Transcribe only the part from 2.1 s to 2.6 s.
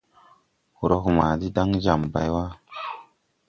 bay wà.